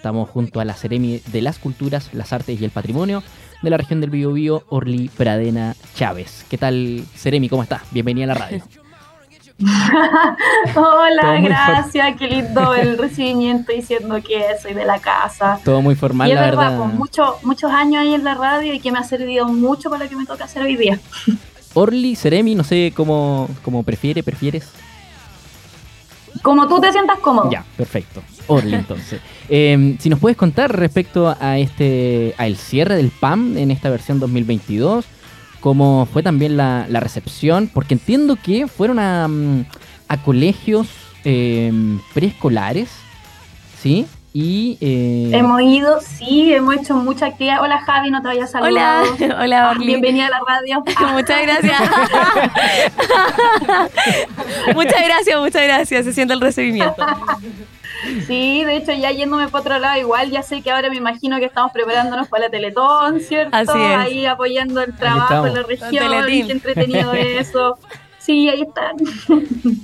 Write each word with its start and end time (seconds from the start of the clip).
estamos 0.00 0.30
junto 0.30 0.60
a 0.60 0.64
la 0.64 0.72
Ceremi 0.72 1.20
de 1.26 1.42
las 1.42 1.58
Culturas, 1.58 2.08
las 2.14 2.32
Artes 2.32 2.58
y 2.58 2.64
el 2.64 2.70
Patrimonio 2.70 3.22
de 3.60 3.68
la 3.68 3.76
región 3.76 4.00
del 4.00 4.08
Biobío, 4.08 4.64
Orly 4.70 5.10
Pradena 5.14 5.76
Chávez. 5.94 6.46
¿Qué 6.48 6.56
tal, 6.56 7.04
Ceremi? 7.14 7.50
¿Cómo 7.50 7.62
estás? 7.62 7.82
Bienvenida 7.90 8.24
a 8.24 8.28
la 8.28 8.34
radio. 8.34 8.62
Hola, 10.74 11.40
gracias, 11.42 12.16
qué 12.16 12.28
lindo 12.28 12.74
el 12.74 12.96
recibimiento 12.96 13.72
diciendo 13.72 14.22
que 14.26 14.42
soy 14.62 14.72
de 14.72 14.86
la 14.86 15.00
casa. 15.00 15.60
Todo 15.66 15.82
muy 15.82 15.94
formal, 15.94 16.30
y 16.30 16.32
la 16.32 16.40
verdad. 16.40 16.78
Con 16.78 16.96
muchos 16.96 17.70
años 17.70 18.00
ahí 18.00 18.14
en 18.14 18.24
la 18.24 18.36
radio 18.36 18.72
y 18.72 18.80
que 18.80 18.90
me 18.90 19.00
ha 19.00 19.04
servido 19.04 19.48
mucho 19.48 19.90
para 19.90 20.04
lo 20.04 20.08
que 20.08 20.16
me 20.16 20.24
toca 20.24 20.44
hacer 20.44 20.62
hoy 20.62 20.76
día. 20.76 20.98
Orly, 21.74 22.16
Ceremi, 22.16 22.54
no 22.54 22.64
sé 22.64 22.94
cómo, 22.96 23.50
cómo 23.62 23.82
prefiere, 23.82 24.22
prefieres. 24.22 24.66
Como 26.42 26.66
tú 26.68 26.80
te 26.80 26.90
sientas 26.92 27.18
cómodo. 27.18 27.50
Ya, 27.50 27.64
perfecto. 27.76 28.22
Orly, 28.46 28.74
entonces. 28.74 29.20
Em, 29.52 29.98
si 29.98 30.08
nos 30.08 30.20
puedes 30.20 30.36
contar 30.36 30.78
respecto 30.78 31.34
a 31.40 31.58
este, 31.58 32.36
a 32.38 32.46
el 32.46 32.56
cierre 32.56 32.94
del 32.94 33.10
PAM 33.10 33.58
en 33.58 33.72
esta 33.72 33.90
versión 33.90 34.20
2022 34.20 35.04
cómo 35.60 36.08
fue 36.12 36.22
también 36.22 36.56
la, 36.56 36.86
recepción, 36.88 37.70
porque 37.72 37.94
entiendo 37.94 38.36
que 38.36 38.66
fueron 38.66 38.98
a, 38.98 39.28
mm, 39.28 39.64
colegios 40.24 40.88
em, 41.24 42.00
preescolares, 42.14 42.88
¿sí? 43.80 44.06
Y, 44.32 44.78
eh... 44.80 45.36
Hemos 45.36 45.60
ido, 45.60 46.00
sí, 46.00 46.54
hemos 46.54 46.76
hecho 46.76 46.94
mucha 46.94 47.26
actividad. 47.26 47.62
Hola 47.62 47.80
Javi, 47.80 48.10
no 48.10 48.22
te 48.22 48.28
vayas 48.28 48.52
saludado. 48.52 49.12
Hola, 49.20 49.38
hola 49.40 49.70
Orly. 49.70 49.86
bienvenida 49.86 50.26
a 50.26 50.30
la 50.30 50.40
radio. 50.46 50.84
muchas 51.12 51.42
gracias. 51.42 51.80
muchas 54.74 55.04
gracias, 55.04 55.40
muchas 55.40 55.62
gracias. 55.64 56.04
Se 56.04 56.12
siente 56.12 56.34
el 56.34 56.40
recibimiento. 56.40 57.04
Sí, 58.26 58.64
de 58.64 58.76
hecho, 58.76 58.92
ya 58.92 59.10
yéndome 59.10 59.48
para 59.48 59.60
otro 59.60 59.78
lado, 59.78 60.00
igual 60.00 60.30
ya 60.30 60.42
sé 60.42 60.62
que 60.62 60.70
ahora 60.70 60.88
me 60.88 60.96
imagino 60.96 61.38
que 61.38 61.44
estamos 61.46 61.72
preparándonos 61.72 62.28
para 62.28 62.44
la 62.44 62.50
Teletón, 62.50 63.20
¿cierto? 63.20 63.54
Así 63.54 63.78
es. 63.78 63.98
Ahí 63.98 64.26
apoyando 64.26 64.80
el 64.80 64.96
trabajo 64.96 65.46
en 65.46 65.54
la 65.54 65.62
región, 65.64 66.46
qué 66.46 66.52
entretenido 66.52 67.12
eso. 67.12 67.78
Sí, 68.30 68.48
ahí 68.48 68.62
están. 68.62 68.96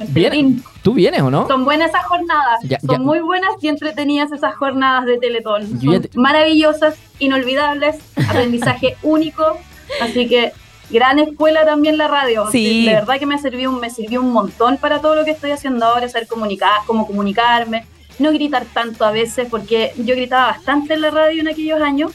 Bien. 0.15 0.63
¿Tú 0.83 0.95
vienes 0.95 1.21
o 1.21 1.33
no? 1.33 1.49
Son 1.49 1.65
buenas 1.65 1.89
esas 1.89 2.05
jornadas. 2.05 2.61
Son 2.87 3.05
muy 3.05 3.19
buenas 3.19 3.51
y 3.61 3.67
entretenidas 3.67 4.31
esas 4.31 4.55
jornadas 4.55 5.05
de 5.05 5.19
Teletón. 5.19 5.81
Son 5.81 6.09
maravillosas, 6.15 6.95
inolvidables, 7.19 7.97
aprendizaje 8.29 8.97
único. 9.03 9.59
Así 10.01 10.29
que 10.29 10.53
gran 10.91 11.19
escuela 11.19 11.65
también 11.65 11.99
la 11.99 12.07
radio. 12.07 12.47
Sí. 12.53 12.87
De 12.87 12.95
verdad 12.95 13.19
que 13.19 13.27
me 13.27 13.37
sirvió, 13.37 13.73
me 13.73 13.91
sirvió 13.91 14.21
un 14.21 14.33
montón 14.33 14.77
para 14.77 15.01
todo 15.01 15.17
lo 15.17 15.25
que 15.25 15.33
estoy 15.33 15.51
haciendo 15.51 15.85
ahora, 15.85 16.09
saber 16.09 16.29
comunicar, 16.29 16.83
cómo 16.87 17.05
comunicarme, 17.05 17.85
no 18.21 18.31
gritar 18.31 18.65
tanto 18.73 19.05
a 19.05 19.11
veces, 19.11 19.49
porque 19.51 19.93
yo 19.97 20.15
gritaba 20.15 20.53
bastante 20.53 20.95
en 20.95 21.01
la 21.01 21.11
radio 21.11 21.41
en 21.41 21.49
aquellos 21.49 21.81
años. 21.81 22.13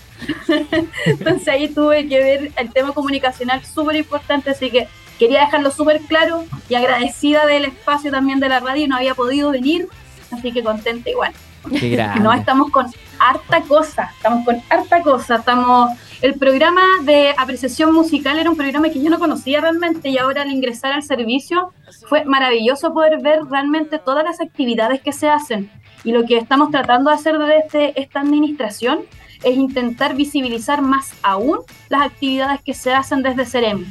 Entonces 1.06 1.48
ahí 1.50 1.68
tuve 1.68 2.08
que 2.08 2.20
ver 2.20 2.52
el 2.56 2.72
tema 2.72 2.94
comunicacional 2.94 3.66
súper 3.66 3.98
importante, 3.98 4.52
así 4.52 4.72
que 4.72 4.88
quería 5.22 5.42
dejarlo 5.42 5.70
súper 5.70 6.02
claro 6.02 6.46
y 6.68 6.74
agradecida 6.74 7.46
del 7.46 7.66
espacio 7.66 8.10
también 8.10 8.40
de 8.40 8.50
la 8.50 8.60
radio, 8.60 8.88
no 8.88 8.96
había 8.96 9.14
podido 9.14 9.52
venir, 9.52 9.88
así 10.32 10.52
que 10.52 10.64
contenta 10.64 11.12
igual. 11.12 11.32
No, 12.24 12.34
estamos 12.34 12.72
con 12.72 12.88
harta 13.20 13.62
cosa, 13.68 14.10
estamos 14.16 14.44
con 14.46 14.60
harta 14.68 15.04
cosa, 15.04 15.36
estamos... 15.36 15.92
El 16.24 16.34
programa 16.40 16.82
de 17.04 17.36
apreciación 17.38 17.94
musical 17.94 18.40
era 18.40 18.50
un 18.50 18.58
programa 18.58 18.90
que 18.90 19.00
yo 19.00 19.12
no 19.12 19.20
conocía 19.20 19.62
realmente 19.62 20.10
y 20.10 20.18
ahora 20.18 20.42
al 20.42 20.50
ingresar 20.50 20.92
al 20.92 21.04
servicio 21.04 21.72
fue 22.10 22.26
maravilloso 22.26 22.92
poder 22.92 23.22
ver 23.22 23.44
realmente 23.46 24.00
todas 24.00 24.24
las 24.24 24.42
actividades 24.42 25.02
que 25.02 25.12
se 25.12 25.30
hacen. 25.30 25.70
Y 26.04 26.14
lo 26.14 26.26
que 26.26 26.38
estamos 26.38 26.72
tratando 26.72 27.12
de 27.12 27.16
hacer 27.16 27.38
desde 27.38 28.00
esta 28.00 28.22
administración 28.22 29.02
es 29.44 29.56
intentar 29.56 30.16
visibilizar 30.16 30.82
más 30.82 31.14
aún 31.22 31.60
las 31.90 32.02
actividades 32.02 32.60
que 32.62 32.74
se 32.74 32.92
hacen 32.92 33.22
desde 33.22 33.46
Cerem. 33.46 33.86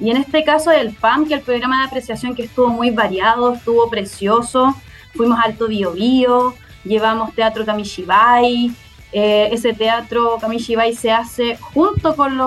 Y 0.00 0.10
en 0.10 0.16
este 0.16 0.44
caso 0.44 0.70
el 0.70 0.92
PAM, 0.92 1.26
que 1.26 1.34
el 1.34 1.40
programa 1.40 1.80
de 1.80 1.88
apreciación 1.88 2.34
que 2.34 2.44
estuvo 2.44 2.68
muy 2.68 2.90
variado, 2.90 3.54
estuvo 3.54 3.88
precioso, 3.90 4.74
fuimos 5.14 5.38
Alto 5.44 5.66
Bio 5.66 5.92
Bio, 5.92 6.54
llevamos 6.84 7.34
Teatro 7.34 7.64
Kamishibai, 7.64 8.70
eh, 9.12 9.48
ese 9.52 9.72
teatro 9.72 10.38
Kamishibai 10.40 10.94
se 10.94 11.10
hace 11.10 11.56
junto 11.56 12.14
con, 12.14 12.38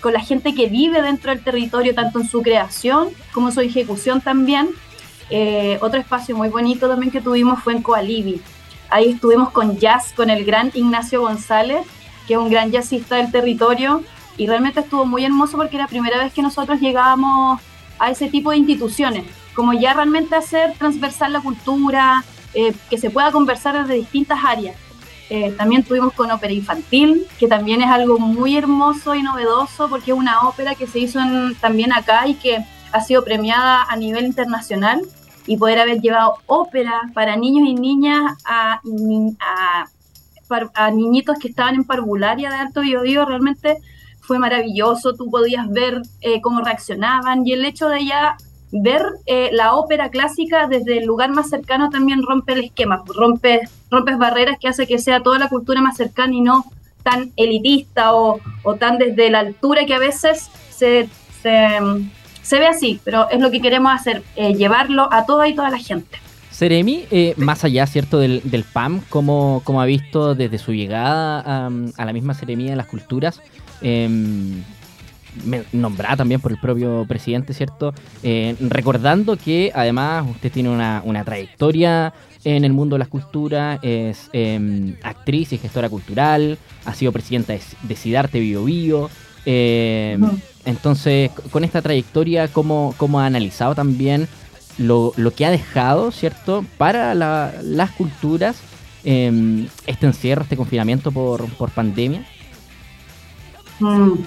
con 0.00 0.12
la 0.12 0.20
gente 0.20 0.54
que 0.54 0.66
vive 0.66 1.02
dentro 1.02 1.30
del 1.30 1.42
territorio, 1.42 1.94
tanto 1.94 2.20
en 2.20 2.28
su 2.28 2.42
creación 2.42 3.08
como 3.32 3.48
en 3.48 3.54
su 3.54 3.60
ejecución 3.60 4.20
también, 4.20 4.70
eh, 5.30 5.78
otro 5.80 5.98
espacio 5.98 6.36
muy 6.36 6.48
bonito 6.48 6.88
también 6.88 7.10
que 7.10 7.20
tuvimos 7.20 7.62
fue 7.62 7.72
en 7.72 7.82
Coalibi. 7.82 8.40
Ahí 8.90 9.12
estuvimos 9.12 9.50
con 9.50 9.78
jazz, 9.78 10.12
con 10.14 10.28
el 10.28 10.44
gran 10.44 10.70
Ignacio 10.74 11.22
González, 11.22 11.86
que 12.28 12.34
es 12.34 12.38
un 12.38 12.50
gran 12.50 12.70
jazzista 12.70 13.16
del 13.16 13.32
territorio, 13.32 14.02
y 14.36 14.46
realmente 14.46 14.80
estuvo 14.80 15.04
muy 15.04 15.24
hermoso 15.24 15.56
porque 15.56 15.76
era 15.76 15.84
la 15.84 15.88
primera 15.88 16.18
vez 16.18 16.32
que 16.32 16.42
nosotros 16.42 16.80
llegábamos 16.80 17.60
a 17.98 18.10
ese 18.10 18.28
tipo 18.28 18.50
de 18.50 18.58
instituciones, 18.58 19.24
como 19.54 19.72
ya 19.72 19.94
realmente 19.94 20.34
hacer 20.34 20.74
transversal 20.78 21.32
la 21.32 21.40
cultura, 21.40 22.24
eh, 22.54 22.74
que 22.90 22.98
se 22.98 23.10
pueda 23.10 23.32
conversar 23.32 23.80
desde 23.80 23.94
distintas 23.94 24.38
áreas. 24.44 24.76
Eh, 25.30 25.54
también 25.56 25.82
tuvimos 25.82 26.12
con 26.12 26.30
ópera 26.30 26.52
infantil, 26.52 27.26
que 27.38 27.48
también 27.48 27.80
es 27.80 27.88
algo 27.88 28.18
muy 28.18 28.56
hermoso 28.56 29.14
y 29.14 29.22
novedoso 29.22 29.88
porque 29.88 30.10
es 30.10 30.16
una 30.16 30.40
ópera 30.40 30.74
que 30.74 30.86
se 30.86 30.98
hizo 30.98 31.20
también 31.60 31.92
acá 31.92 32.26
y 32.26 32.34
que 32.34 32.62
ha 32.92 33.00
sido 33.00 33.24
premiada 33.24 33.84
a 33.88 33.96
nivel 33.96 34.26
internacional 34.26 35.00
y 35.46 35.56
poder 35.56 35.78
haber 35.78 36.00
llevado 36.00 36.34
ópera 36.46 37.10
para 37.14 37.36
niños 37.36 37.66
y 37.66 37.74
niñas 37.74 38.36
a, 38.44 38.80
a, 40.74 40.90
niñitos 40.90 41.38
que 41.38 41.48
estaban 41.48 41.76
en 41.76 41.84
parvularia 41.84 42.50
de 42.50 42.56
Alto 42.56 42.82
Biobío 42.82 43.24
realmente 43.24 43.78
fue 44.22 44.38
maravilloso, 44.38 45.14
tú 45.14 45.30
podías 45.30 45.68
ver 45.68 46.02
eh, 46.22 46.40
cómo 46.40 46.62
reaccionaban 46.62 47.46
y 47.46 47.52
el 47.52 47.64
hecho 47.64 47.88
de 47.88 48.06
ya 48.06 48.36
ver 48.72 49.02
eh, 49.26 49.50
la 49.52 49.74
ópera 49.74 50.08
clásica 50.08 50.66
desde 50.66 50.98
el 50.98 51.04
lugar 51.04 51.30
más 51.30 51.50
cercano 51.50 51.90
también 51.90 52.22
rompe 52.22 52.54
el 52.54 52.64
esquema, 52.64 53.02
rompe, 53.06 53.60
rompes 53.90 54.16
barreras 54.16 54.56
que 54.58 54.68
hace 54.68 54.86
que 54.86 54.98
sea 54.98 55.20
toda 55.20 55.38
la 55.38 55.48
cultura 55.48 55.82
más 55.82 55.96
cercana 55.96 56.34
y 56.34 56.40
no 56.40 56.64
tan 57.02 57.32
elitista 57.36 58.14
o, 58.14 58.40
o 58.62 58.74
tan 58.76 58.96
desde 58.96 59.28
la 59.28 59.40
altura 59.40 59.84
que 59.84 59.94
a 59.94 59.98
veces 59.98 60.48
se, 60.70 61.08
se 61.42 61.78
se 62.42 62.58
ve 62.58 62.66
así, 62.66 63.00
pero 63.04 63.30
es 63.30 63.40
lo 63.40 63.50
que 63.50 63.60
queremos 63.60 63.92
hacer, 63.92 64.22
eh, 64.36 64.54
llevarlo 64.54 65.08
a 65.12 65.24
toda 65.24 65.48
y 65.48 65.54
toda 65.54 65.70
la 65.70 65.78
gente. 65.78 66.18
Seremi, 66.50 67.04
eh, 67.10 67.34
más 67.38 67.64
allá, 67.64 67.86
¿cierto?, 67.86 68.18
del, 68.18 68.64
PAM, 68.72 69.00
como, 69.08 69.62
como 69.64 69.80
ha 69.80 69.86
visto 69.86 70.34
desde 70.34 70.58
su 70.58 70.72
llegada 70.72 71.40
a, 71.40 72.04
la 72.04 72.12
misma 72.12 72.34
Seremía 72.34 72.70
de 72.70 72.76
las 72.76 72.86
Culturas, 72.86 73.40
em, 73.82 74.62
nombrada 75.72 76.16
también 76.16 76.40
por 76.40 76.52
el 76.52 76.58
propio 76.58 77.06
presidente, 77.08 77.54
¿cierto? 77.54 77.94
Eh, 78.22 78.54
recordando 78.60 79.36
que 79.36 79.72
además 79.74 80.26
usted 80.30 80.52
tiene 80.52 80.68
una, 80.68 81.24
trayectoria 81.24 82.12
en 82.44 82.64
el 82.64 82.72
mundo 82.72 82.96
de 82.96 83.00
las 83.00 83.08
culturas, 83.08 83.78
es 83.82 84.28
em, 84.32 84.96
actriz 85.02 85.52
y 85.52 85.58
gestora 85.58 85.88
cultural, 85.88 86.58
ha 86.84 86.94
sido 86.94 87.12
presidenta 87.12 87.54
de, 87.54 87.96
Cidarte 87.96 88.40
Bio 88.40 88.64
Bio, 88.64 89.10
eh, 89.46 90.18
entonces, 90.64 91.30
con 91.50 91.64
esta 91.64 91.82
trayectoria, 91.82 92.48
¿cómo, 92.48 92.94
cómo 92.96 93.20
ha 93.20 93.26
analizado 93.26 93.74
también 93.74 94.28
lo, 94.78 95.12
que 95.36 95.44
ha 95.44 95.50
dejado, 95.50 96.10
¿cierto?, 96.12 96.64
para 96.78 97.14
las 97.14 97.90
culturas 97.92 98.56
em, 99.04 99.66
este 99.86 100.06
encierro, 100.06 100.42
este 100.42 100.56
confinamiento 100.56 101.10
por, 101.10 101.48
pandemia. 101.74 102.24
Mm. 103.82 104.24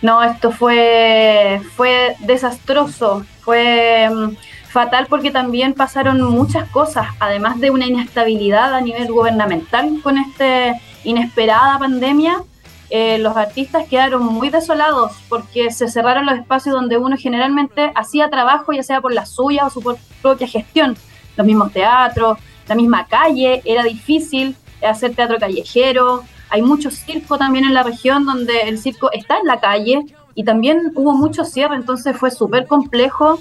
No, 0.00 0.22
esto 0.22 0.52
fue, 0.52 1.60
fue 1.74 2.14
desastroso, 2.20 3.24
fue 3.40 4.08
mm, 4.08 4.36
fatal 4.68 5.06
porque 5.08 5.30
también 5.30 5.74
pasaron 5.74 6.22
muchas 6.22 6.68
cosas, 6.70 7.08
además 7.18 7.58
de 7.58 7.70
una 7.70 7.86
inestabilidad 7.86 8.74
a 8.74 8.80
nivel 8.80 9.10
gubernamental 9.10 10.00
con 10.02 10.18
esta 10.18 10.74
inesperada 11.02 11.78
pandemia 11.78 12.44
eh, 12.90 13.18
los 13.18 13.36
artistas 13.36 13.86
quedaron 13.86 14.24
muy 14.24 14.48
desolados 14.48 15.12
porque 15.28 15.70
se 15.70 15.88
cerraron 15.88 16.24
los 16.24 16.38
espacios 16.38 16.74
donde 16.74 16.96
uno 16.96 17.16
generalmente 17.18 17.92
hacía 17.94 18.30
trabajo, 18.30 18.72
ya 18.72 18.82
sea 18.82 19.02
por 19.02 19.12
la 19.12 19.26
suya 19.26 19.66
o 19.66 19.70
su 19.70 19.82
propia 20.22 20.46
gestión. 20.46 20.96
Los 21.36 21.46
mismos 21.46 21.72
teatros, 21.72 22.38
la 22.66 22.74
misma 22.74 23.06
calle, 23.06 23.60
era 23.64 23.82
difícil 23.82 24.56
hacer 24.82 25.14
teatro 25.14 25.38
callejero. 25.38 26.24
Hay 26.50 26.62
mucho 26.62 26.90
circo 26.90 27.38
también 27.38 27.64
en 27.64 27.74
la 27.74 27.82
región 27.82 28.24
donde 28.24 28.62
el 28.62 28.78
circo 28.78 29.10
está 29.12 29.38
en 29.38 29.46
la 29.46 29.60
calle 29.60 30.04
y 30.34 30.44
también 30.44 30.92
hubo 30.94 31.14
mucho 31.14 31.44
cierre, 31.44 31.76
entonces 31.76 32.16
fue 32.16 32.30
súper 32.30 32.66
complejo 32.66 33.40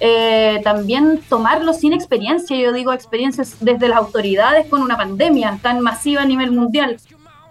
eh, 0.00 0.60
también 0.62 1.20
tomarlo 1.28 1.72
sin 1.72 1.92
experiencia, 1.92 2.56
yo 2.56 2.72
digo 2.72 2.92
experiencias 2.92 3.56
desde 3.60 3.88
las 3.88 3.98
autoridades 3.98 4.66
con 4.66 4.82
una 4.82 4.96
pandemia 4.96 5.58
tan 5.60 5.80
masiva 5.80 6.22
a 6.22 6.26
nivel 6.26 6.52
mundial. 6.52 6.98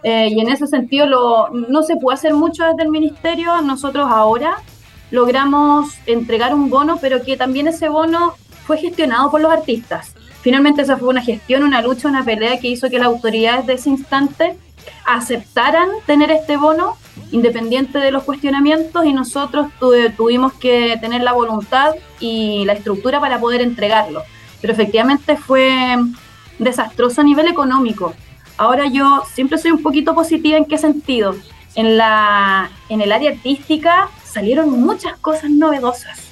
Eh, 0.04 0.30
y 0.32 0.40
en 0.40 0.50
ese 0.50 0.68
sentido 0.68 1.06
lo, 1.06 1.50
no 1.50 1.84
se 1.84 1.98
puede 1.98 2.16
hacer 2.16 2.34
mucho 2.34 2.64
desde 2.64 2.84
el 2.84 2.90
ministerio. 2.90 3.62
Nosotros 3.62 4.08
ahora 4.10 4.58
logramos 5.12 5.90
entregar 6.06 6.54
un 6.54 6.70
bono, 6.70 6.98
pero 7.02 7.22
que 7.22 7.36
también 7.36 7.68
ese 7.68 7.90
bono 7.90 8.36
fue 8.66 8.78
gestionado 8.78 9.30
por 9.30 9.42
los 9.42 9.52
artistas. 9.52 10.14
Finalmente 10.42 10.84
esa 10.84 10.98
fue 10.98 11.10
una 11.10 11.22
gestión, 11.22 11.64
una 11.64 11.82
lucha, 11.82 12.08
una 12.08 12.24
pelea 12.24 12.60
que 12.60 12.70
hizo 12.70 12.90
que 12.90 13.00
las 13.00 13.08
autoridades 13.08 13.66
de 13.66 13.74
ese 13.74 13.90
instante 13.90 14.56
aceptaran 15.06 15.90
tener 16.06 16.32
este 16.32 16.58
bono 16.58 16.98
independiente 17.32 18.00
de 18.00 18.12
los 18.12 18.24
cuestionamientos 18.24 19.06
y 19.06 19.14
nosotros 19.14 19.68
tuvimos 19.80 20.54
que 20.54 20.98
tener 21.02 21.22
la 21.22 21.34
voluntad 21.34 21.94
y 22.20 22.64
la 22.66 22.74
estructura 22.74 23.20
para 23.20 23.40
poder 23.40 23.62
entregarlo. 23.62 24.24
Pero 24.62 24.74
efectivamente 24.74 25.38
fue 25.38 25.98
desastroso 26.60 27.22
a 27.22 27.24
nivel 27.24 27.48
económico. 27.48 28.14
Ahora 28.58 28.88
yo 28.88 29.24
siempre 29.32 29.58
soy 29.58 29.72
un 29.72 29.84
poquito 29.84 30.16
positiva 30.16 30.58
en 30.58 30.66
qué 30.66 30.78
sentido. 30.78 31.36
En, 31.76 31.98
la, 31.98 32.72
en 32.90 33.02
el 33.02 33.12
área 33.12 33.32
artística 33.32 34.10
salieron 34.24 34.70
muchas 34.82 35.18
cosas 35.20 35.52
novedosas. 35.52 36.28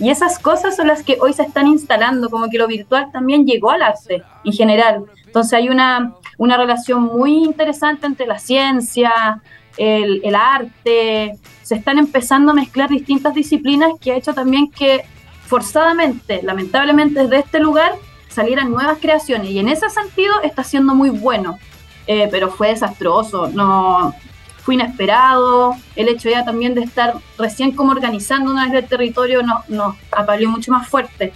Y 0.00 0.10
esas 0.10 0.38
cosas 0.38 0.76
son 0.76 0.86
las 0.86 1.02
que 1.02 1.18
hoy 1.20 1.32
se 1.32 1.42
están 1.42 1.66
instalando, 1.66 2.30
como 2.30 2.48
que 2.48 2.58
lo 2.58 2.68
virtual 2.68 3.10
también 3.12 3.46
llegó 3.46 3.70
al 3.70 3.82
arte 3.82 4.22
en 4.44 4.52
general. 4.52 5.04
Entonces 5.28 5.52
hay 5.52 5.68
una, 5.68 6.14
una 6.38 6.56
relación 6.56 7.04
muy 7.04 7.44
interesante 7.44 8.06
entre 8.06 8.26
la 8.26 8.38
ciencia, 8.38 9.42
el, 9.76 10.34
arte, 10.34 11.38
se 11.62 11.74
están 11.74 11.98
empezando 11.98 12.52
a 12.52 12.54
mezclar 12.54 12.88
distintas 12.88 13.34
disciplinas 13.34 13.92
que 14.00 14.12
ha 14.12 14.16
hecho 14.16 14.32
también 14.34 14.70
que 14.70 15.04
forzadamente, 15.46 16.40
lamentablemente 16.42 17.22
desde 17.22 17.38
este 17.38 17.60
lugar, 17.60 17.92
salieran 18.28 18.70
nuevas 18.70 18.98
creaciones. 19.00 19.50
Y 19.50 19.58
en 19.58 19.68
ese 19.68 19.88
sentido 19.90 20.40
está 20.42 20.64
siendo 20.64 20.94
muy 20.94 21.10
bueno, 21.10 21.58
eh, 22.06 22.28
pero 22.30 22.50
fue 22.50 22.68
desastroso, 22.68 23.48
no 23.48 24.14
fue 24.62 24.74
inesperado, 24.74 25.76
el 25.94 26.08
hecho 26.08 26.28
ya 26.28 26.44
también 26.44 26.74
de 26.74 26.82
estar 26.82 27.14
recién 27.38 27.72
como 27.72 27.92
organizando 27.92 28.50
una 28.50 28.64
vez 28.64 28.74
el 28.74 28.88
territorio 28.88 29.42
nos, 29.42 29.68
nos 29.68 29.94
apaleó 30.10 30.50
mucho 30.50 30.72
más 30.72 30.88
fuerte. 30.88 31.32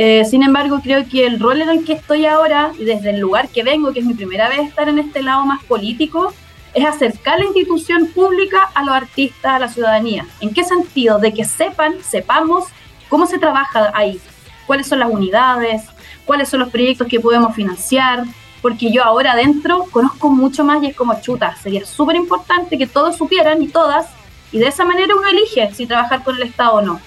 Eh, 0.00 0.24
sin 0.24 0.44
embargo, 0.44 0.78
creo 0.80 1.08
que 1.08 1.26
el 1.26 1.40
rol 1.40 1.60
en 1.60 1.70
el 1.70 1.84
que 1.84 1.94
estoy 1.94 2.24
ahora, 2.24 2.70
y 2.78 2.84
desde 2.84 3.10
el 3.10 3.18
lugar 3.18 3.48
que 3.48 3.64
vengo, 3.64 3.92
que 3.92 3.98
es 3.98 4.06
mi 4.06 4.14
primera 4.14 4.48
vez 4.48 4.60
estar 4.60 4.88
en 4.88 5.00
este 5.00 5.24
lado 5.24 5.44
más 5.44 5.64
político, 5.64 6.32
es 6.72 6.86
acercar 6.86 7.40
la 7.40 7.46
institución 7.46 8.06
pública 8.06 8.70
a 8.76 8.84
los 8.84 8.94
artistas, 8.94 9.54
a 9.54 9.58
la 9.58 9.66
ciudadanía. 9.66 10.24
¿En 10.40 10.54
qué 10.54 10.62
sentido? 10.62 11.18
De 11.18 11.34
que 11.34 11.44
sepan, 11.44 11.96
sepamos 12.00 12.66
cómo 13.08 13.26
se 13.26 13.40
trabaja 13.40 13.90
ahí, 13.92 14.20
cuáles 14.68 14.86
son 14.86 15.00
las 15.00 15.10
unidades, 15.10 15.82
cuáles 16.24 16.48
son 16.48 16.60
los 16.60 16.68
proyectos 16.68 17.08
que 17.08 17.18
podemos 17.18 17.52
financiar, 17.56 18.22
porque 18.62 18.92
yo 18.92 19.02
ahora 19.02 19.32
adentro 19.32 19.86
conozco 19.90 20.30
mucho 20.30 20.62
más 20.62 20.80
y 20.80 20.86
es 20.86 20.96
como 20.96 21.20
chuta, 21.20 21.56
sería 21.56 21.84
súper 21.84 22.14
importante 22.14 22.78
que 22.78 22.86
todos 22.86 23.16
supieran 23.16 23.60
y 23.62 23.66
todas, 23.66 24.06
y 24.52 24.60
de 24.60 24.68
esa 24.68 24.84
manera 24.84 25.16
uno 25.16 25.26
elige 25.26 25.74
si 25.74 25.88
trabajar 25.88 26.22
con 26.22 26.36
el 26.36 26.42
Estado 26.42 26.74
o 26.74 26.82
no. 26.82 27.00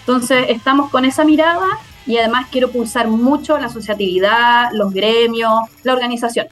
Entonces 0.00 0.46
estamos 0.48 0.90
con 0.90 1.04
esa 1.04 1.24
mirada 1.24 1.66
y 2.08 2.16
además 2.16 2.48
quiero 2.50 2.70
pulsar 2.70 3.06
mucho 3.06 3.58
la 3.58 3.66
asociatividad, 3.66 4.70
los 4.72 4.92
gremios, 4.92 5.60
la 5.84 5.92
organización. 5.92 6.46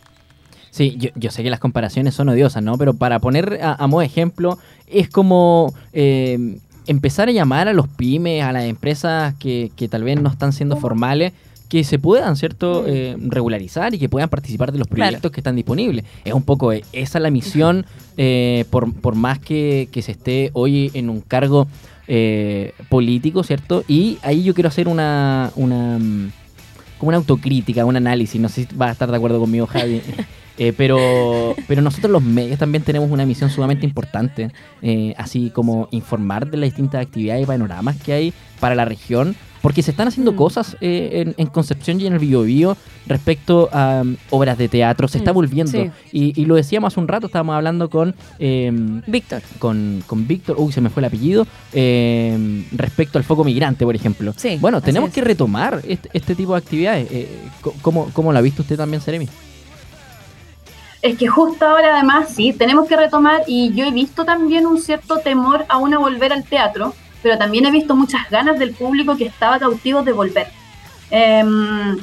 Sí, 0.70 0.98
yo, 1.14 1.30
sé 1.30 1.42
que 1.42 1.48
las 1.48 1.58
comparaciones 1.58 2.14
son 2.14 2.28
odiosas, 2.28 2.62
¿no? 2.62 2.76
Pero 2.76 2.92
para 2.92 3.18
poner 3.18 3.60
a, 3.62 3.86
modo 3.86 4.02
ejemplo, 4.02 4.58
es 4.86 5.08
como 5.08 5.72
eh, 5.94 6.58
empezar 6.86 7.30
a 7.30 7.32
llamar 7.32 7.68
a 7.68 7.72
los 7.72 7.88
pymes, 7.88 8.44
a 8.44 8.52
las 8.52 8.64
empresas 8.64 9.34
que, 9.38 9.72
que 9.74 9.88
tal 9.88 10.04
vez 10.04 10.20
no 10.20 10.28
están 10.28 10.52
siendo 10.52 10.76
formales, 10.76 11.32
que 11.70 11.82
se 11.82 11.98
puedan, 11.98 12.36
¿cierto?, 12.36 12.84
eh, 12.86 13.16
regularizar 13.18 13.94
y 13.94 13.98
que 13.98 14.10
puedan 14.10 14.28
participar 14.28 14.70
de 14.70 14.78
los 14.78 14.86
proyectos 14.86 15.32
que 15.32 15.40
están 15.40 15.56
disponibles. 15.56 16.04
Es 16.26 16.34
un 16.34 16.42
poco 16.42 16.74
eh, 16.74 16.84
esa 16.92 17.20
la 17.20 17.30
misión, 17.30 17.86
por, 18.70 18.92
por, 18.92 19.14
más 19.14 19.38
que, 19.38 19.88
que, 19.90 20.02
se 20.02 20.12
esté 20.12 20.50
hoy 20.52 20.90
en 20.92 21.08
un 21.08 21.22
cargo 21.22 21.68
eh, 22.08 22.72
político, 22.88 23.42
¿cierto? 23.42 23.84
Y 23.88 24.18
ahí 24.22 24.42
yo 24.42 24.54
quiero 24.54 24.68
hacer 24.68 24.88
una, 24.88 25.50
una 25.56 25.98
mm, 25.98 26.30
como 26.98 27.08
una 27.08 27.18
autocrítica, 27.18 27.84
un 27.84 27.96
análisis, 27.96 28.40
no 28.40 28.48
sé 28.48 28.66
si 28.66 28.76
va 28.76 28.88
a 28.88 28.92
estar 28.92 29.10
de 29.10 29.16
acuerdo 29.16 29.40
conmigo 29.40 29.66
Javi, 29.66 30.00
eh, 30.58 30.72
pero, 30.76 31.54
pero 31.68 31.82
nosotros 31.82 32.10
los 32.10 32.22
medios 32.22 32.58
también 32.58 32.82
tenemos 32.82 33.10
una 33.10 33.26
misión 33.26 33.50
sumamente 33.50 33.84
importante, 33.84 34.50
eh, 34.82 35.14
así 35.18 35.50
como 35.50 35.88
informar 35.90 36.50
de 36.50 36.56
las 36.56 36.70
distintas 36.70 37.02
actividades 37.02 37.42
y 37.42 37.46
panoramas 37.46 37.96
que 37.96 38.12
hay 38.12 38.32
para 38.60 38.74
la 38.74 38.84
región, 38.84 39.36
porque 39.62 39.82
se 39.82 39.90
están 39.90 40.08
haciendo 40.08 40.32
mm. 40.32 40.36
cosas 40.36 40.76
eh, 40.80 41.34
en, 41.36 41.46
Concepción 41.46 42.00
y 42.00 42.06
en 42.06 42.14
el 42.14 42.18
Biobío 42.18 42.76
respecto 43.06 43.68
a 43.72 44.02
um, 44.02 44.16
obras 44.30 44.58
de 44.58 44.68
teatro, 44.68 45.08
se 45.08 45.18
está 45.18 45.32
mm, 45.32 45.34
volviendo. 45.34 45.90
Y, 46.12 46.44
lo 46.44 46.54
decíamos 46.54 46.92
hace 46.92 47.00
un 47.00 47.08
rato, 47.08 47.26
estábamos 47.26 47.54
hablando 47.54 47.88
con... 47.88 48.14
Em, 48.38 49.02
Víctor. 49.06 49.42
Con, 49.58 50.02
con 50.06 50.26
Víctor, 50.26 50.56
uy, 50.58 50.72
se 50.72 50.80
me 50.80 50.90
fue 50.90 51.00
el 51.00 51.06
apellido, 51.06 51.46
em, 51.72 52.64
respecto 52.72 53.18
al 53.18 53.24
foco 53.24 53.44
migrante, 53.44 53.84
por 53.84 53.94
ejemplo. 53.94 54.34
Sí, 54.36 54.58
bueno, 54.60 54.80
tenemos 54.80 55.10
que 55.10 55.20
retomar 55.22 55.80
este, 55.86 56.10
este, 56.12 56.34
tipo 56.34 56.52
de 56.52 56.58
actividades. 56.58 57.08
Eh, 57.10 57.28
¿cómo, 57.82 58.10
¿Cómo 58.12 58.32
lo 58.32 58.38
ha 58.38 58.42
visto 58.42 58.62
usted 58.62 58.76
también, 58.76 59.00
Seremi? 59.00 59.28
Es 61.02 61.16
que 61.18 61.28
justo 61.28 61.64
ahora 61.64 61.94
además 61.94 62.30
sí, 62.34 62.52
tenemos 62.52 62.88
que 62.88 62.96
retomar 62.96 63.42
y 63.46 63.72
yo 63.74 63.84
he 63.84 63.92
visto 63.92 64.24
también 64.24 64.66
un 64.66 64.80
cierto 64.80 65.18
temor 65.18 65.64
a 65.68 65.78
volver 65.78 66.32
al 66.32 66.42
teatro, 66.44 66.94
pero 67.26 67.38
también 67.38 67.66
he 67.66 67.72
visto 67.72 67.96
muchas 67.96 68.30
ganas 68.30 68.56
del 68.56 68.72
público 68.72 69.16
que 69.16 69.24
estaba 69.26 69.58
cautivo 69.58 70.02
de 70.02 70.12
volver. 70.12 70.46
Em, 71.10 71.98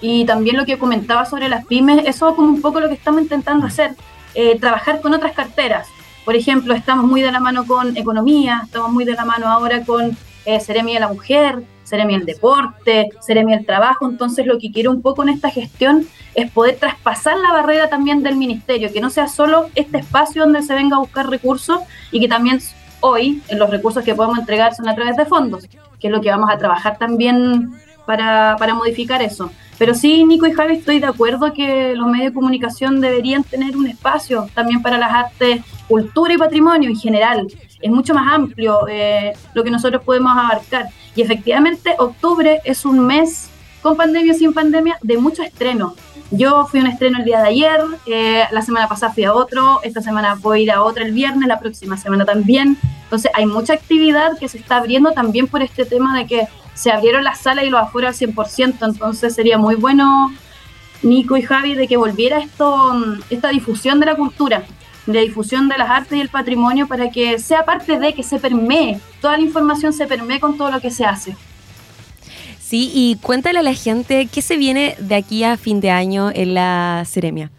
y 0.00 0.24
también 0.24 0.56
lo 0.56 0.64
que 0.64 0.78
comentaba 0.78 1.26
sobre 1.26 1.50
las 1.50 1.66
pymes, 1.66 2.06
eso 2.06 2.30
es 2.30 2.36
como 2.36 2.48
un 2.48 2.62
poco 2.62 2.80
lo 2.80 2.88
que 2.88 2.94
estamos 2.94 3.20
intentando 3.20 3.66
hacer, 3.66 3.94
eh, 4.34 4.58
trabajar 4.58 5.02
con 5.02 5.12
otras 5.12 5.32
carteras. 5.32 5.88
Por 6.24 6.36
ejemplo, 6.36 6.72
estamos 6.72 7.04
muy 7.04 7.20
de 7.20 7.30
la 7.30 7.38
mano 7.38 7.66
con 7.66 7.94
economía, 7.98 8.62
estamos 8.64 8.90
muy 8.90 9.04
de 9.04 9.12
la 9.12 9.26
mano 9.26 9.46
ahora 9.46 9.84
con 9.84 10.16
eh, 10.46 10.58
Seremi 10.58 10.94
de 10.94 11.00
la 11.00 11.08
Mujer, 11.08 11.62
Seremi 11.84 12.14
el 12.14 12.24
Deporte, 12.24 13.10
Seremi 13.20 13.52
el 13.52 13.66
Trabajo. 13.66 14.08
Entonces, 14.08 14.46
lo 14.46 14.58
que 14.58 14.72
quiero 14.72 14.90
un 14.90 15.02
poco 15.02 15.22
en 15.22 15.28
esta 15.28 15.50
gestión 15.50 16.06
es 16.34 16.50
poder 16.50 16.76
traspasar 16.76 17.36
la 17.36 17.52
barrera 17.52 17.90
también 17.90 18.22
del 18.22 18.36
ministerio, 18.36 18.90
que 18.90 19.02
no 19.02 19.10
sea 19.10 19.28
solo 19.28 19.68
este 19.74 19.98
espacio 19.98 20.44
donde 20.44 20.62
se 20.62 20.72
venga 20.72 20.96
a 20.96 21.00
buscar 21.00 21.28
recursos 21.28 21.80
y 22.10 22.20
que 22.20 22.28
también 22.28 22.62
hoy 23.00 23.42
los 23.52 23.70
recursos 23.70 24.04
que 24.04 24.14
podemos 24.14 24.38
entregar 24.38 24.74
son 24.74 24.88
a 24.88 24.94
través 24.94 25.16
de 25.16 25.26
fondos, 25.26 25.66
que 25.98 26.06
es 26.06 26.12
lo 26.12 26.20
que 26.20 26.30
vamos 26.30 26.50
a 26.50 26.58
trabajar 26.58 26.98
también 26.98 27.72
para, 28.06 28.56
para 28.58 28.74
modificar 28.74 29.22
eso. 29.22 29.50
Pero 29.78 29.94
sí, 29.94 30.24
Nico 30.24 30.46
y 30.46 30.52
Javi, 30.52 30.74
estoy 30.74 31.00
de 31.00 31.06
acuerdo 31.06 31.52
que 31.54 31.94
los 31.94 32.06
medios 32.06 32.26
de 32.26 32.34
comunicación 32.34 33.00
deberían 33.00 33.44
tener 33.44 33.76
un 33.76 33.86
espacio 33.86 34.46
también 34.54 34.82
para 34.82 34.98
las 34.98 35.10
artes, 35.10 35.62
cultura 35.88 36.34
y 36.34 36.36
patrimonio 36.38 36.90
en 36.90 36.96
general. 36.96 37.46
Es 37.80 37.90
mucho 37.90 38.12
más 38.14 38.32
amplio 38.32 38.86
eh, 38.88 39.32
lo 39.54 39.64
que 39.64 39.70
nosotros 39.70 40.02
podemos 40.02 40.32
abarcar. 40.32 40.86
Y 41.16 41.22
efectivamente, 41.22 41.94
octubre 41.98 42.60
es 42.64 42.84
un 42.84 43.00
mes 43.00 43.49
con 43.82 43.96
pandemia 43.96 44.32
o 44.32 44.36
sin 44.36 44.52
pandemia 44.52 44.98
de 45.02 45.18
mucho 45.18 45.42
estreno. 45.42 45.94
Yo 46.30 46.66
fui 46.66 46.80
a 46.80 46.84
un 46.84 46.88
estreno 46.88 47.18
el 47.18 47.24
día 47.24 47.40
de 47.40 47.48
ayer, 47.48 47.80
eh, 48.06 48.44
la 48.52 48.62
semana 48.62 48.88
pasada 48.88 49.12
fui 49.12 49.24
a 49.24 49.34
otro, 49.34 49.80
esta 49.82 50.00
semana 50.00 50.36
voy 50.36 50.60
a 50.60 50.62
ir 50.62 50.70
a 50.70 50.82
otro 50.82 51.04
el 51.04 51.12
viernes, 51.12 51.48
la 51.48 51.58
próxima 51.58 51.96
semana 51.96 52.24
también. 52.24 52.78
Entonces 53.04 53.30
hay 53.34 53.46
mucha 53.46 53.72
actividad 53.72 54.38
que 54.38 54.48
se 54.48 54.58
está 54.58 54.76
abriendo 54.76 55.10
también 55.12 55.48
por 55.48 55.62
este 55.62 55.84
tema 55.84 56.16
de 56.16 56.26
que 56.26 56.48
se 56.74 56.92
abrieron 56.92 57.24
las 57.24 57.40
salas 57.40 57.64
y 57.64 57.70
los 57.70 57.80
afuera 57.80 58.08
al 58.08 58.14
100%, 58.14 58.76
entonces 58.80 59.34
sería 59.34 59.58
muy 59.58 59.74
bueno, 59.74 60.32
Nico 61.02 61.36
y 61.36 61.42
Javi, 61.42 61.74
de 61.74 61.88
que 61.88 61.96
volviera 61.96 62.38
esto, 62.38 62.94
esta 63.28 63.48
difusión 63.48 64.00
de 64.00 64.06
la 64.06 64.14
cultura, 64.14 64.64
de 65.06 65.20
difusión 65.20 65.68
de 65.68 65.78
las 65.78 65.90
artes 65.90 66.16
y 66.16 66.20
el 66.20 66.28
patrimonio 66.28 66.86
para 66.86 67.10
que 67.10 67.38
sea 67.38 67.64
parte 67.64 67.98
de 67.98 68.14
que 68.14 68.22
se 68.22 68.38
permee, 68.38 69.00
toda 69.20 69.36
la 69.36 69.42
información 69.42 69.92
se 69.92 70.06
permee 70.06 70.40
con 70.40 70.56
todo 70.56 70.70
lo 70.70 70.80
que 70.80 70.90
se 70.90 71.04
hace. 71.04 71.36
Sí, 72.70 72.88
y 72.94 73.16
cuéntale 73.16 73.58
a 73.58 73.62
la 73.62 73.74
gente 73.74 74.28
qué 74.32 74.42
se 74.42 74.56
viene 74.56 74.94
de 75.00 75.16
aquí 75.16 75.42
a 75.42 75.56
fin 75.56 75.80
de 75.80 75.90
año 75.90 76.30
en 76.32 76.54
la 76.54 77.02
Ceremia. 77.04 77.50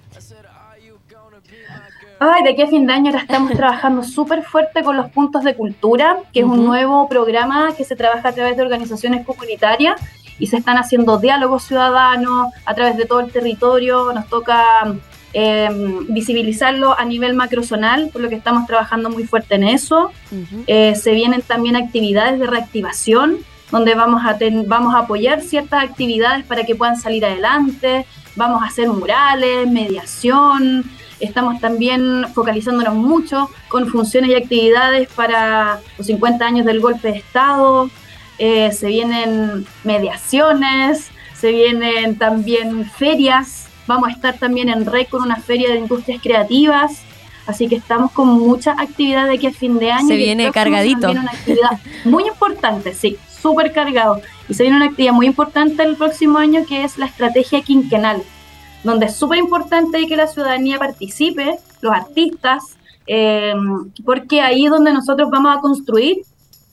Ay, 2.18 2.44
de 2.46 2.51
aquí 2.51 2.62
a 2.62 2.68
fin 2.68 2.88
de 2.88 2.94
año 2.94 3.08
ahora 3.08 3.24
estamos 3.24 3.51
trabajando 3.51 4.03
súper 4.03 4.41
fuerte 4.41 4.84
con 4.84 4.96
los 4.96 5.10
puntos 5.10 5.44
de 5.44 5.53
cultura, 5.53 6.20
que 6.32 6.39
es 6.39 6.46
un 6.46 6.63
nuevo 6.63 7.10
programa 7.10 7.75
que 7.75 7.84
se 7.84 7.98
trabaja 7.98 8.30
a 8.30 8.32
través 8.32 8.56
de 8.56 8.63
organizaciones 8.63 9.25
comunitarias 9.25 10.00
y 10.39 10.48
se 10.48 10.56
están 10.56 10.77
haciendo 10.77 11.18
diálogos 11.18 11.63
ciudadanos 11.63 12.53
a 12.63 12.74
través 12.74 12.96
de 12.96 13.03
todo 13.06 13.20
el 13.20 13.34
territorio. 13.34 14.13
Nos 14.13 14.30
toca 14.30 14.96
em, 15.34 16.08
visibilizarlo 16.08 16.98
a 16.98 17.03
nivel 17.03 17.34
macrozonal, 17.34 18.08
por 18.13 18.22
lo 18.22 18.30
que 18.30 18.36
estamos 18.36 18.65
trabajando 18.65 19.10
muy 19.10 19.25
fuerte 19.25 19.56
en 19.56 19.65
eso. 19.65 20.10
Eh, 20.68 20.96
se 20.96 21.12
vienen 21.12 21.41
también 21.41 21.75
actividades 21.75 22.39
de 22.39 22.48
reactivación 22.48 23.39
donde 23.72 23.96
vamos 23.96 24.22
a, 24.24 24.38
vamos 24.66 24.94
a 24.94 25.00
apoyar 25.00 25.42
ciertas 25.42 25.84
actividades 25.84 26.46
para 26.46 26.66
que 26.66 26.75
puedan 26.75 26.98
salir 26.98 27.25
adelante, 27.25 28.06
vamos 28.36 28.62
a 28.62 28.68
hacer 28.68 28.88
murales, 28.90 29.70
mediación, 29.70 30.84
estamos 31.20 31.60
también 31.62 32.25
focalizándonos 32.34 32.96
mucho 32.96 33.50
con 33.70 33.88
funciones 33.88 34.32
y 34.32 34.36
actividades 34.36 35.08
para 35.13 35.80
los 35.98 36.08
50 36.08 36.46
años 36.46 36.66
del 36.66 36.82
golpe 36.82 37.12
de 37.12 37.18
Estado, 37.20 37.90
eh, 38.38 38.72
se 38.72 38.88
vienen 38.88 39.66
mediaciones, 39.84 41.10
se 41.34 41.51
vienen 41.51 42.18
también 42.18 42.86
ferias, 42.86 43.68
vamos 43.88 44.10
a 44.10 44.12
estar 44.12 44.38
también 44.38 44.68
en 44.68 44.86
REC 44.86 45.10
con 45.10 45.24
una 45.24 45.38
feria 45.38 45.70
de 45.70 45.78
industrias 45.78 46.22
creativas, 46.22 47.04
así 47.48 47.68
que 47.68 47.75
estamos 47.75 48.12
con 48.12 48.28
mucha 48.28 48.72
actividad 48.72 49.28
de 49.28 49.36
aquí 49.36 49.48
a 49.48 49.51
fin 49.51 49.80
de 49.80 49.92
año. 49.92 50.08
Se 50.08 50.16
viene 50.16 50.51
cargadito. 50.51 51.01
También 51.01 51.24
una 51.24 51.32
actividad 51.32 51.80
muy 52.04 52.28
importante, 52.28 52.94
sí 52.94 53.18
súper 53.42 53.72
cargado. 53.72 54.22
Y 54.48 54.54
se 54.54 54.64
viene 54.64 54.78
una 54.78 54.88
actividad 54.88 55.14
muy 55.14 55.26
importante 55.26 55.84
el 55.84 55.96
próximo 55.96 56.38
año 56.38 56.66
que 56.68 56.84
es 56.84 56.98
la 56.98 57.06
estrategia 57.06 57.62
quinquenal, 57.62 58.22
donde 58.84 59.08
es 59.08 59.16
súper 59.16 59.40
importante 59.40 60.06
que 60.08 60.16
la 60.16 60.28
ciudadanía 60.28 60.78
participe, 60.78 61.58
los 61.82 61.94
artistas, 61.94 62.78
eh, 63.08 63.54
porque 64.06 64.42
ahí 64.42 64.66
es 64.66 64.72
donde 64.72 64.94
nosotros 64.94 65.30
vamos 65.30 65.56
a 65.58 65.62
construir 65.62 66.24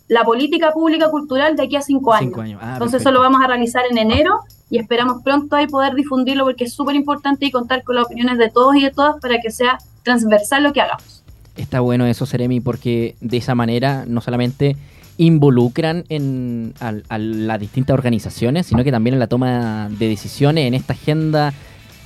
la 0.08 0.24
política 0.24 0.72
pública 0.72 1.10
cultural 1.10 1.56
de 1.56 1.64
aquí 1.64 1.76
a 1.76 1.82
cinco 1.82 2.12
años. 2.12 2.38
Ah, 2.60 2.74
Entonces 2.74 3.02
eso 3.02 3.10
lo 3.10 3.20
vamos 3.20 3.42
a 3.42 3.46
realizar 3.46 3.84
en 3.90 3.98
enero 3.98 4.40
y 4.70 4.78
esperamos 4.78 5.22
pronto 5.22 5.56
ahí 5.56 5.66
poder 5.66 5.94
difundirlo 5.94 6.44
porque 6.44 6.64
es 6.64 6.72
súper 6.72 6.96
importante 6.96 7.46
y 7.46 7.50
contar 7.50 7.82
con 7.84 7.96
las 7.96 8.06
opiniones 8.06 8.38
de 8.38 8.50
todos 8.50 8.74
y 8.76 8.82
de 8.82 8.90
todas 8.90 9.20
para 9.20 9.40
que 9.40 9.50
sea 9.50 9.78
transversal 10.02 10.62
lo 10.62 10.72
que 10.72 10.80
hagamos. 10.80 11.22
Está 11.56 11.80
bueno 11.80 12.06
eso, 12.06 12.24
Seremi, 12.24 12.60
porque 12.60 13.16
de 13.20 13.36
esa 13.36 13.54
manera 13.54 14.04
no 14.06 14.20
solamente 14.20 14.76
involucran 15.18 16.04
en, 16.08 16.72
a, 16.80 17.18
las 17.18 17.60
distintas 17.60 17.94
organizaciones, 17.94 18.66
sino 18.66 18.84
que 18.84 18.90
también 18.90 19.14
en 19.14 19.20
la 19.20 19.26
toma 19.26 19.90
de 19.90 20.08
decisiones 20.08 20.66
en 20.66 20.74
esta 20.74 20.94
agenda 20.94 21.52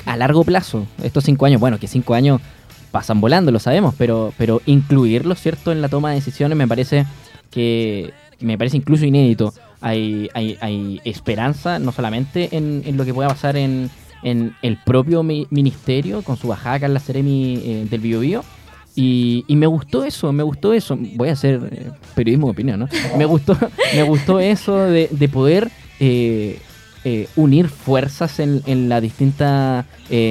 a 0.07 0.17
largo 0.17 0.43
plazo. 0.43 0.87
Estos 1.03 1.25
cinco 1.25 1.47
años, 1.47 1.61
bueno, 1.61 1.79
que 1.79 1.87
cinco 1.87 2.15
años 2.15 2.41
pasan 2.91 3.21
volando, 3.21 3.53
lo 3.53 3.59
sabemos, 3.59 3.95
pero, 3.97 4.33
pero 4.37 4.61
incluirlos, 4.67 5.41
¿cierto?, 5.41 5.73
en 5.73 5.81
la 5.81 5.89
toma 5.89 6.11
de 6.11 6.17
decisiones 6.17 6.59
me 6.59 6.67
parece 6.67 7.07
que 7.51 8.13
me 8.41 8.59
parece 8.59 8.79
incluso 8.79 9.05
inédito. 9.05 9.55
Hay, 9.81 10.29
hay, 10.35 10.57
hay 10.61 11.01
esperanza 11.05 11.79
no 11.79 11.93
solamente 11.93 12.49
en, 12.53 12.97
lo 12.97 13.05
que 13.05 13.15
pueda 13.15 13.29
pasar 13.29 13.57
en, 13.57 13.91
en 14.23 14.55
el 14.63 14.79
propio 14.79 15.23
ministerio 15.23 16.23
con 16.23 16.37
su 16.37 16.49
bajada 16.49 16.87
en 16.87 16.95
la 16.95 17.01
Ceremi 17.01 17.61
eh, 17.65 17.87
del 17.89 18.01
Biobío. 18.01 18.43
Y, 18.95 19.45
y, 19.49 19.57
me 19.57 19.67
gustó 19.67 20.05
eso, 20.05 20.33
me 20.33 20.43
gustó 20.43 20.75
eso. 20.75 20.99
Voy 21.15 21.31
a 21.31 21.33
hacer 21.33 21.61
eh, 21.71 21.91
periodismo 22.15 22.49
de 22.49 22.53
opinión, 22.53 22.81
¿no? 22.81 22.89
Me 23.17 23.25
gustó, 23.25 23.57
me 23.95 24.03
gustó 24.03 24.39
eso 24.39 24.77
de, 24.77 25.09
de 25.11 25.29
poder 25.29 25.71
eh, 25.99 26.59
unir 27.37 27.69
fuerzas 27.69 28.39
en, 28.39 28.63
en 28.67 28.89
la 28.89 29.01
distinta 29.01 29.87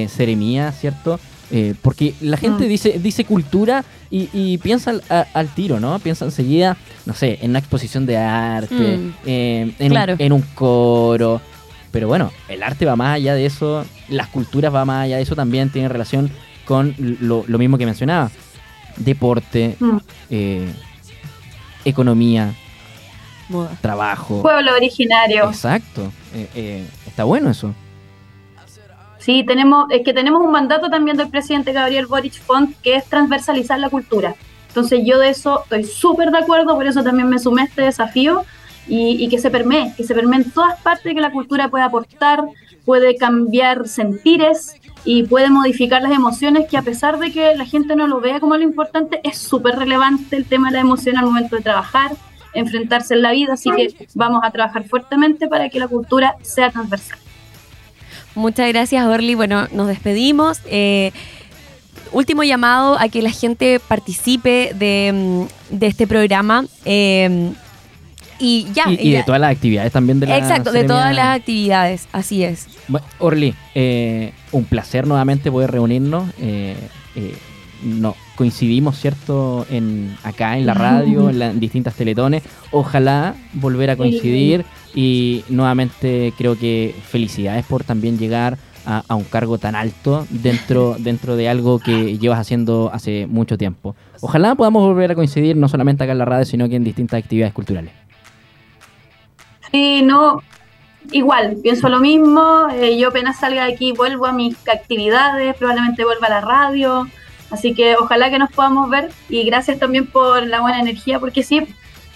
ceremía, 0.08 0.70
¿cierto? 0.72 1.18
Eh, 1.54 1.74
porque 1.82 2.14
la 2.22 2.38
gente 2.38 2.64
mm. 2.64 2.68
dice, 2.68 2.98
dice 2.98 3.26
cultura 3.26 3.84
y, 4.10 4.56
piensa 4.58 4.94
al, 5.34 5.48
tiro, 5.48 5.80
¿no? 5.80 5.98
Piensa 5.98 6.24
enseguida, 6.24 6.78
no 7.04 7.12
sé, 7.12 7.38
en 7.42 7.50
una 7.50 7.58
exposición 7.58 8.06
de 8.06 8.16
arte, 8.16 8.74
mm. 8.74 9.14
eh, 9.26 9.72
en, 9.78 9.92
un, 9.92 9.98
en, 10.18 10.32
un, 10.32 10.40
coro. 10.54 11.42
Pero 11.90 12.08
bueno, 12.08 12.32
el 12.48 12.62
arte 12.62 12.86
va 12.86 12.96
más 12.96 13.16
allá 13.16 13.34
de 13.34 13.44
eso, 13.44 13.84
las 14.08 14.28
culturas 14.28 14.74
va 14.74 14.86
más 14.86 15.04
allá 15.04 15.16
de 15.16 15.22
eso, 15.22 15.36
también 15.36 15.68
tiene 15.68 15.90
relación 15.90 16.30
con 16.64 16.94
lo, 16.98 17.44
mismo 17.58 17.76
que 17.76 17.84
mencionaba. 17.84 18.30
Deporte, 18.96 19.76
mm. 19.78 19.96
eh, 20.30 20.72
economía, 21.84 22.54
trabajo. 23.80 24.42
Pueblo 24.42 24.74
originario. 24.74 25.48
Exacto. 25.48 26.10
está 27.06 27.24
bueno 27.24 27.50
eso. 27.50 27.74
Sí, 29.22 29.44
tenemos, 29.46 29.86
es 29.90 30.02
que 30.02 30.12
tenemos 30.12 30.42
un 30.42 30.50
mandato 30.50 30.90
también 30.90 31.16
del 31.16 31.28
presidente 31.28 31.72
Gabriel 31.72 32.06
Boric 32.06 32.40
Font 32.42 32.74
que 32.82 32.96
es 32.96 33.04
transversalizar 33.04 33.78
la 33.78 33.88
cultura. 33.88 34.34
Entonces 34.66 35.02
yo 35.04 35.18
de 35.18 35.28
eso 35.28 35.62
estoy 35.62 35.84
súper 35.84 36.32
de 36.32 36.38
acuerdo, 36.38 36.74
por 36.74 36.86
eso 36.86 37.04
también 37.04 37.28
me 37.28 37.38
sumé 37.38 37.62
a 37.62 37.64
este 37.66 37.82
desafío 37.82 38.44
y, 38.88 39.28
que 39.28 39.38
se 39.38 39.48
permee, 39.48 39.94
que 39.96 40.02
se 40.02 40.12
permee 40.12 40.40
en 40.40 40.50
todas 40.50 40.80
partes 40.80 41.14
que 41.14 41.20
la 41.20 41.30
cultura 41.30 41.68
puede 41.68 41.84
aportar, 41.84 42.42
puede 42.84 43.14
cambiar 43.16 43.86
sentires 43.86 44.74
y 45.04 45.24
puede 45.24 45.50
modificar 45.50 46.02
las 46.02 46.12
emociones 46.12 46.68
que 46.68 46.76
a 46.76 46.82
pesar 46.82 47.18
de 47.18 47.32
que 47.32 47.54
la 47.56 47.64
gente 47.64 47.96
no 47.96 48.06
lo 48.06 48.20
vea 48.20 48.40
como 48.40 48.56
lo 48.56 48.62
importante, 48.62 49.20
es 49.24 49.38
súper 49.38 49.76
relevante 49.76 50.36
el 50.36 50.44
tema 50.44 50.68
de 50.68 50.74
la 50.74 50.80
emoción 50.80 51.16
al 51.16 51.24
momento 51.24 51.56
de 51.56 51.62
trabajar, 51.62 52.12
enfrentarse 52.54 53.14
en 53.14 53.22
la 53.22 53.32
vida, 53.32 53.54
así 53.54 53.70
que 53.70 53.94
vamos 54.14 54.40
a 54.44 54.50
trabajar 54.50 54.84
fuertemente 54.84 55.48
para 55.48 55.68
que 55.68 55.78
la 55.78 55.88
cultura 55.88 56.36
sea 56.42 56.70
transversal. 56.70 57.18
Muchas 58.34 58.68
gracias, 58.68 59.04
Orly. 59.06 59.34
Bueno, 59.34 59.66
nos 59.72 59.88
despedimos. 59.88 60.60
Eh, 60.66 61.12
último 62.12 62.44
llamado 62.44 62.98
a 62.98 63.08
que 63.08 63.22
la 63.22 63.30
gente 63.30 63.80
participe 63.80 64.72
de, 64.74 65.48
mm, 65.70 65.82
este 65.82 66.06
programa. 66.06 66.64
Eh, 66.84 67.52
y 68.42 68.66
ya. 68.74 68.90
Y, 68.90 69.12
de 69.12 69.22
todas 69.22 69.40
las 69.40 69.52
actividades 69.52 69.92
también 69.92 70.20
de 70.20 70.26
la 70.26 70.36
Exacto, 70.36 70.72
de 70.72 70.84
todas 70.84 71.14
las 71.14 71.38
actividades, 71.38 72.08
así 72.12 72.44
es. 72.44 72.66
Orly, 73.18 73.54
eh, 73.74 74.32
un 74.50 74.64
placer 74.64 75.06
nuevamente 75.06 75.50
poder 75.50 75.70
reunirnos. 75.70 76.28
no, 77.84 78.14
coincidimos, 78.36 78.98
¿cierto? 78.98 79.66
En, 79.70 80.16
acá 80.24 80.58
en 80.58 80.66
la 80.66 80.74
radio, 80.74 81.30
en, 81.30 81.38
las 81.38 81.58
distintas 81.58 81.94
teletones. 81.94 82.42
Ojalá 82.70 83.34
volver 83.54 83.90
a 83.90 83.96
coincidir. 83.96 84.64
Y 84.94 85.44
nuevamente 85.48 86.34
creo 86.36 86.58
que 86.58 86.94
felicidades 87.08 87.64
por 87.64 87.82
también 87.82 88.18
llegar 88.18 88.58
a, 88.84 89.14
un 89.14 89.24
cargo 89.24 89.58
tan 89.58 89.74
alto 89.74 90.26
dentro, 90.30 90.96
dentro 90.98 91.36
de 91.36 91.48
algo 91.48 91.78
que 91.78 92.18
llevas 92.18 92.40
haciendo 92.40 92.90
hace 92.92 93.26
mucho 93.26 93.56
tiempo. 93.56 93.94
Ojalá 94.20 94.54
podamos 94.54 94.82
volver 94.82 95.12
a 95.12 95.14
coincidir 95.14 95.56
no 95.56 95.68
solamente 95.68 96.04
acá 96.04 96.12
en 96.12 96.18
la 96.18 96.24
radio, 96.24 96.44
sino 96.44 96.68
que 96.68 96.76
en 96.76 96.84
distintas 96.84 97.22
actividades 97.22 97.54
culturales. 97.54 97.92
Sí, 99.72 100.02
no, 100.02 100.42
igual, 101.10 101.56
pienso 101.62 101.88
lo 101.88 101.98
mismo. 101.98 102.68
Eh, 102.72 102.98
yo 102.98 103.08
apenas 103.08 103.40
salga 103.40 103.64
de 103.64 103.72
aquí 103.72 103.92
vuelvo 103.92 104.26
a 104.26 104.32
mis 104.32 104.56
actividades, 104.68 105.56
probablemente 105.56 106.04
vuelva 106.04 106.28
a 106.28 106.30
la 106.30 106.40
radio. 106.42 107.08
Así 107.50 107.74
que 107.74 107.96
ojalá 107.96 108.30
que 108.30 108.38
nos 108.38 108.50
podamos 108.50 108.88
ver 108.88 109.10
y 109.28 109.44
gracias 109.44 109.78
también 109.78 110.06
por 110.06 110.46
la 110.46 110.60
buena 110.60 110.80
energía, 110.80 111.20
porque 111.20 111.42
sí, 111.42 111.66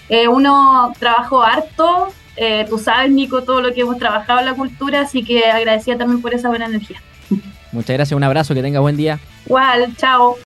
eh, 0.09 0.27
uno 0.27 0.93
trabajó 0.97 1.43
harto, 1.43 2.07
eh, 2.35 2.65
tú 2.67 2.79
sabes, 2.79 3.11
Nico, 3.11 3.43
todo 3.43 3.61
lo 3.61 3.73
que 3.73 3.81
hemos 3.81 3.97
trabajado 3.99 4.39
en 4.39 4.45
la 4.45 4.53
cultura, 4.55 5.01
así 5.01 5.23
que 5.23 5.45
agradecida 5.45 5.97
también 5.97 6.21
por 6.21 6.33
esa 6.33 6.49
buena 6.49 6.65
energía. 6.65 7.01
Muchas 7.71 7.95
gracias, 7.95 8.17
un 8.17 8.23
abrazo, 8.23 8.55
que 8.55 8.63
tenga 8.63 8.79
buen 8.79 8.97
día. 8.97 9.19
Igual, 9.45 9.95
chao. 9.97 10.35